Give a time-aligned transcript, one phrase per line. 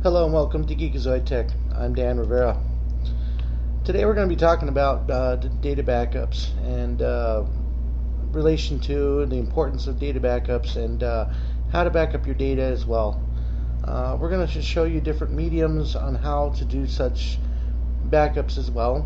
[0.00, 1.48] Hello and welcome to Geekazoid Tech.
[1.74, 2.56] I'm Dan Rivera.
[3.84, 7.42] Today we're going to be talking about uh, data backups and uh,
[8.30, 11.28] relation to the importance of data backups and uh,
[11.72, 13.20] how to back up your data as well.
[13.82, 17.36] Uh, we're going to show you different mediums on how to do such
[18.08, 19.04] backups as well.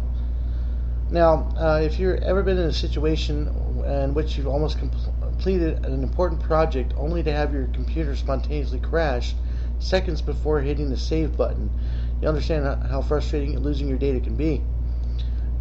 [1.11, 3.49] Now, uh, if you've ever been in a situation
[3.87, 9.35] in which you've almost completed an important project only to have your computer spontaneously crash,
[9.83, 11.71] seconds before hitting the save button.
[12.21, 14.63] You understand how frustrating losing your data can be.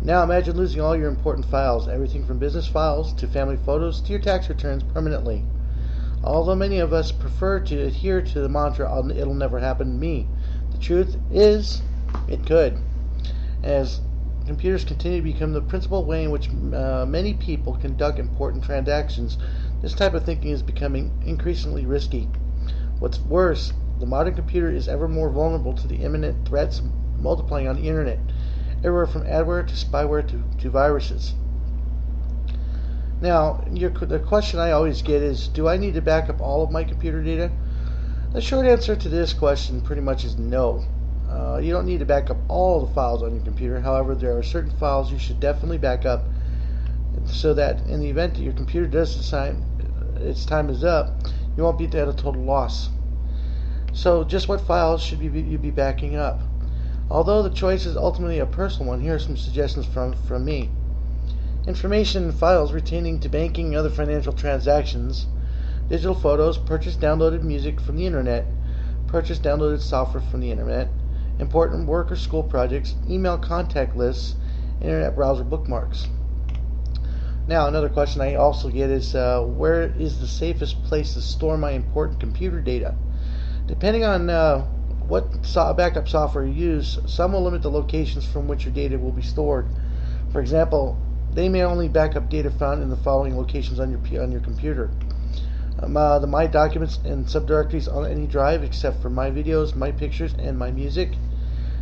[0.03, 4.11] Now imagine losing all your important files, everything from business files to family photos to
[4.11, 5.43] your tax returns permanently.
[6.23, 10.27] Although many of us prefer to adhere to the mantra, it'll never happen to me,
[10.71, 11.81] the truth is,
[12.27, 12.77] it could.
[13.63, 14.01] As
[14.45, 19.37] computers continue to become the principal way in which uh, many people conduct important transactions,
[19.81, 22.27] this type of thinking is becoming increasingly risky.
[22.99, 26.81] What's worse, the modern computer is ever more vulnerable to the imminent threats
[27.19, 28.19] multiplying on the internet,
[28.79, 31.35] everywhere from adware to spyware to, to viruses.
[33.21, 36.63] Now, your, the question I always get is Do I need to back up all
[36.63, 37.51] of my computer data?
[38.33, 40.83] The short answer to this question pretty much is no.
[41.29, 43.79] Uh, you don't need to back up all the files on your computer.
[43.79, 46.23] However, there are certain files you should definitely back up
[47.25, 49.55] so that in the event that your computer does decide
[50.15, 51.21] its time is up,
[51.55, 52.89] you won't be at a total loss.
[53.93, 56.41] So just what files should you be, backing up?
[57.09, 60.69] Although the choice is ultimately a personal one, here are some suggestions from, from me.
[61.67, 65.27] Information and files retaining to banking and other financial transactions,
[65.89, 68.45] digital photos, purchase downloaded music from the internet,
[69.07, 70.87] purchase downloaded software from the internet,
[71.37, 74.35] important work or school projects, email contact lists,
[74.79, 76.07] internet browser bookmarks.
[77.45, 81.57] Now, another question I also get is uh, where is the safest place to store
[81.57, 82.95] my important computer data?
[83.71, 84.65] Depending on uh,
[85.07, 88.99] what so- backup software you use, some will limit the locations from which your data
[88.99, 89.65] will be stored.
[90.33, 90.99] For example,
[91.33, 94.41] they may only back up data found in the following locations on your on your
[94.41, 94.91] computer.
[95.79, 99.93] Um, uh, the My Documents and subdirectories on any drive except for My Videos, My
[99.93, 101.13] Pictures, and My Music.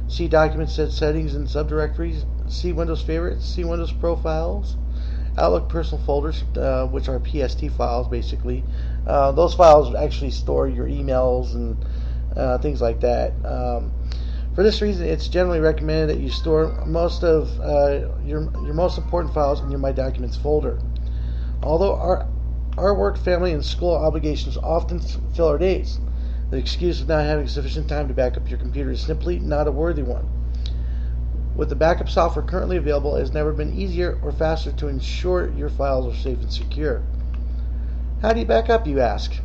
[0.08, 2.24] See Documents set settings and subdirectories.
[2.52, 3.46] See Windows Favorites.
[3.46, 4.78] See Windows Profiles.
[5.40, 8.64] Outlook personal folders, uh, which are PST files basically.
[9.08, 11.78] Uh, those files actually store your emails and
[12.36, 13.34] uh, things like that.
[13.46, 13.92] Um,
[14.54, 18.98] for this reason, it's generally recommended that you store most of uh, your your most
[18.98, 20.80] important files in your My Documents folder.
[21.64, 22.28] Although our
[22.78, 26.00] our work, family, and school obligations often fill our days,
[26.50, 29.68] the excuse of not having sufficient time to back up your computer is simply not
[29.68, 30.39] a worthy one.
[31.60, 35.52] With the backup software currently available, it has never been easier or faster to ensure
[35.52, 37.02] your files are safe and secure.
[38.22, 39.36] How do you back up, you ask?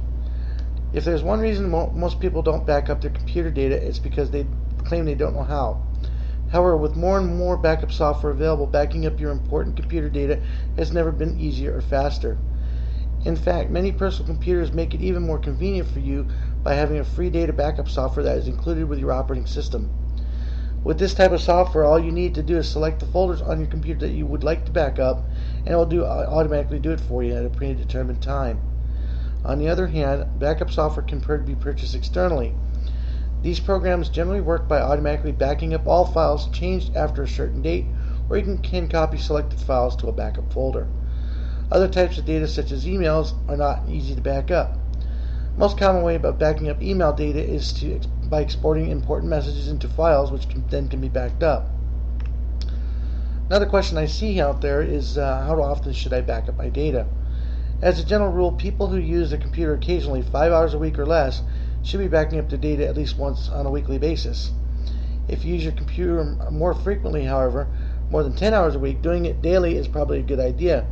[0.92, 4.30] If there's one reason mo- most people don't back up their computer data, it's because
[4.30, 4.46] they
[4.84, 5.78] claim they don't know how.
[6.50, 10.38] However, with more and more backup software available, backing up your important computer data
[10.76, 12.38] has never been easier or faster.
[13.24, 16.28] In fact, many personal computers make it even more convenient for you
[16.62, 19.90] by having a free data backup software that is included with your operating system.
[20.84, 23.58] With this type of software, all you need to do is select the folders on
[23.58, 25.24] your computer that you would like to back up,
[25.64, 28.60] and it will do uh, automatically do it for you at a predetermined time.
[29.46, 32.54] On the other hand, backup software can be purchased externally.
[33.40, 37.86] These programs generally work by automatically backing up all files changed after a certain date,
[38.28, 40.86] or you can, can copy selected files to a backup folder.
[41.72, 44.76] Other types of data, such as emails, are not easy to back up.
[45.56, 48.00] Most common way about backing up email data is to
[48.34, 51.68] by exporting important messages into files, which can, then can be backed up.
[53.46, 56.68] Another question I see out there is uh, how often should I back up my
[56.68, 57.06] data?
[57.80, 61.06] As a general rule, people who use their computer occasionally, five hours a week or
[61.06, 61.42] less,
[61.84, 64.50] should be backing up their data at least once on a weekly basis.
[65.28, 67.68] If you use your computer more frequently, however,
[68.10, 70.84] more than 10 hours a week, doing it daily is probably a good idea.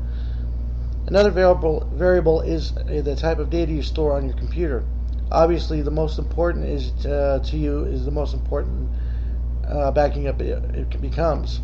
[1.09, 4.85] Another variable, variable is uh, the type of data you store on your computer
[5.33, 8.89] obviously the most important is uh, to you is the most important
[9.67, 11.61] uh, backing up it, it becomes.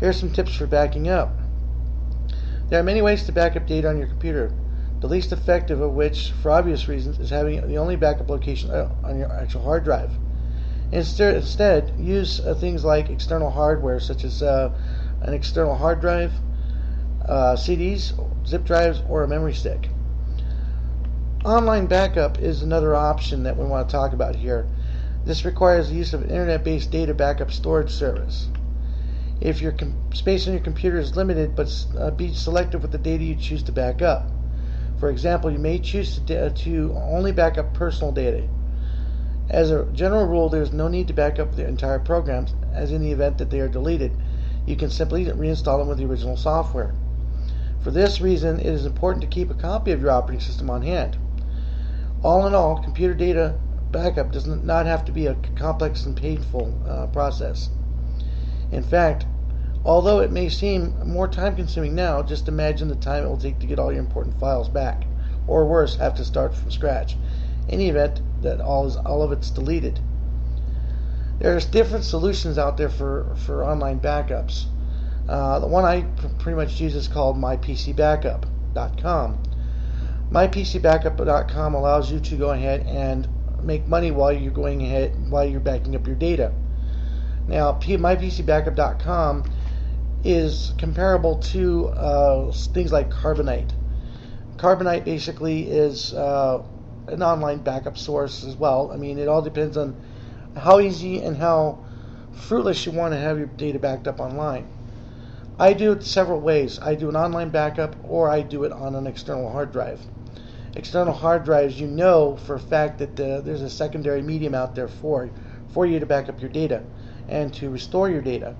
[0.00, 1.38] Here are some tips for backing up.
[2.68, 4.52] There are many ways to back up data on your computer.
[5.00, 8.88] The least effective of which, for obvious reasons, is having the only backup location uh,
[9.04, 10.10] on your actual hard drive.
[10.92, 14.70] Instead, instead use uh, things like external hardware, such as uh,
[15.22, 16.32] an external hard drive,
[17.26, 18.12] uh, CDs,
[18.46, 19.88] zip drives, or a memory stick.
[21.44, 24.64] Online backup is another option that we want to talk about here.
[25.24, 28.46] This requires the use of an internet based data backup storage service.
[29.40, 32.98] If your com- space on your computer is limited, but uh, be selective with the
[32.98, 34.30] data you choose to back up.
[35.00, 38.46] For example, you may choose to, da- to only back up personal data.
[39.50, 42.92] As a general rule, there is no need to back up the entire programs, as
[42.92, 44.16] in the event that they are deleted,
[44.64, 46.94] you can simply reinstall them with the original software.
[47.80, 50.82] For this reason, it is important to keep a copy of your operating system on
[50.82, 51.18] hand.
[52.22, 53.56] All in all, computer data
[53.90, 57.68] backup does not have to be a complex and painful uh, process.
[58.70, 59.26] In fact,
[59.84, 63.58] although it may seem more time consuming now, just imagine the time it will take
[63.58, 65.04] to get all your important files back,
[65.46, 67.16] or worse, have to start from scratch.
[67.68, 69.98] In the event that all is all of it's deleted.
[71.38, 74.66] There's different solutions out there for, for online backups.
[75.28, 76.02] Uh, the one I
[76.38, 79.38] pretty much use is called mypcbackup.com.
[80.32, 83.28] MyPCBackup.com allows you to go ahead and
[83.62, 86.54] make money while you're going ahead while you're backing up your data.
[87.46, 89.44] Now, myPCBackup.com
[90.24, 93.72] is comparable to uh, things like Carbonite.
[94.56, 96.62] Carbonite basically is uh,
[97.08, 98.90] an online backup source as well.
[98.90, 99.94] I mean, it all depends on
[100.56, 101.84] how easy and how
[102.32, 104.66] fruitless you want to have your data backed up online.
[105.58, 106.78] I do it several ways.
[106.80, 110.00] I do an online backup or I do it on an external hard drive.
[110.74, 114.74] External hard drives, you know for a fact that uh, there's a secondary medium out
[114.74, 115.30] there for
[115.72, 116.82] for you to back up your data
[117.28, 118.54] and to restore your data.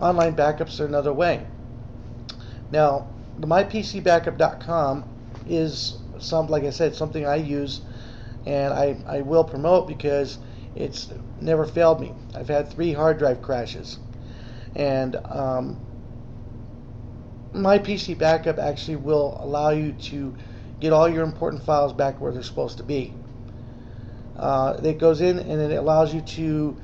[0.00, 1.46] Online backups are another way.
[2.70, 3.08] Now,
[3.38, 5.04] the mypcbackup.com
[5.46, 7.80] is some, like I said, something I use
[8.46, 10.38] and I, I will promote because
[10.74, 11.08] it's
[11.40, 12.12] never failed me.
[12.34, 13.98] I've had three hard drive crashes,
[14.74, 15.80] and um,
[17.52, 20.34] my PC backup actually will allow you to
[20.82, 23.14] get all your important files back where they're supposed to be.
[24.36, 26.76] Uh, it goes in and it allows you to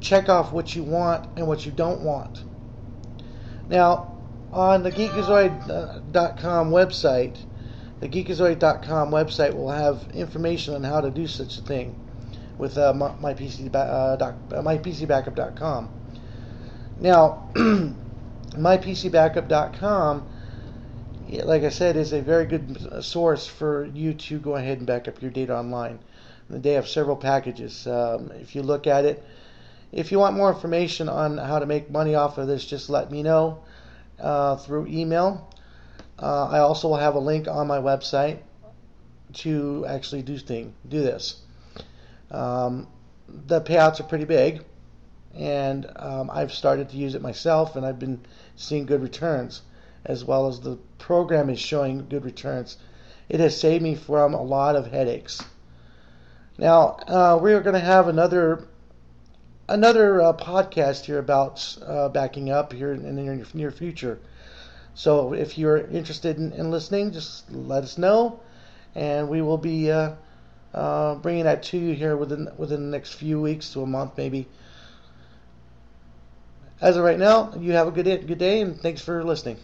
[0.00, 2.44] check off what you want and what you don't want.
[3.68, 4.16] Now,
[4.52, 7.36] on the Geekazoid.com website,
[7.98, 12.00] the Geekazoid.com website will have information on how to do such a thing
[12.58, 15.90] with uh, my, PC, uh, doc, uh, mypcbackup.com.
[17.00, 20.28] Now, mypcbackup.com,
[21.44, 25.08] like I said, is a very good source for you to go ahead and back
[25.08, 25.98] up your data online.
[26.48, 27.86] They have several packages.
[27.86, 29.24] Um, if you look at it,
[29.92, 33.10] if you want more information on how to make money off of this, just let
[33.10, 33.60] me know
[34.20, 35.52] uh, through email.
[36.18, 38.38] Uh, I also will have a link on my website
[39.34, 41.42] to actually do thing do this.
[42.30, 42.86] Um,
[43.28, 44.64] the payouts are pretty big,
[45.34, 48.20] and um, I've started to use it myself, and I've been
[48.56, 49.62] seeing good returns,
[50.06, 52.78] as well as the program is showing good returns.
[53.28, 55.42] It has saved me from a lot of headaches.
[56.58, 58.66] Now uh, we are going to have another
[59.68, 64.18] another uh, podcast here about uh, backing up here in the near, near future.
[64.94, 68.40] So if you're interested in, in, listening, just let us know,
[68.94, 70.12] and we will be uh,
[70.72, 74.12] uh, bringing that to you here within within the next few weeks to a month,
[74.16, 74.48] maybe.
[76.80, 79.58] As of right now, you have a good good day, and thanks for listening.